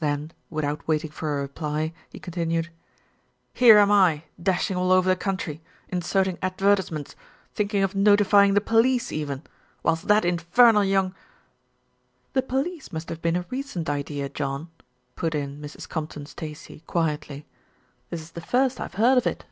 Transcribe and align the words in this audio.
Then, 0.00 0.32
without 0.48 0.88
waiting 0.88 1.10
for 1.10 1.36
a 1.38 1.42
reply, 1.42 1.92
he 2.08 2.18
continued, 2.18 2.70
"Here 3.52 3.76
am 3.76 3.90
I 3.92 4.24
dashing 4.42 4.74
all 4.74 4.90
over 4.90 5.06
the 5.06 5.16
country, 5.16 5.60
inserting 5.90 6.38
advertise 6.40 6.90
ments, 6.90 7.14
thinking 7.52 7.82
of 7.82 7.94
notifying 7.94 8.54
the 8.54 8.62
police 8.62 9.12
even, 9.12 9.42
whilst 9.82 10.08
that 10.08 10.24
infernal 10.24 10.82
young" 10.82 11.14
"The 12.32 12.40
police 12.40 12.90
must 12.90 13.10
have 13.10 13.20
been 13.20 13.36
a 13.36 13.44
recent 13.50 13.90
idea, 13.90 14.30
John," 14.30 14.70
put 15.14 15.34
in 15.34 15.60
Mrs. 15.60 15.86
Compton 15.86 16.24
Stacey, 16.24 16.80
quietly. 16.86 17.44
"This 18.08 18.22
is 18.22 18.30
the 18.30 18.40
first 18.40 18.80
I 18.80 18.84
have 18.84 18.94
heard 18.94 19.18
of 19.18 19.26
it." 19.26 19.44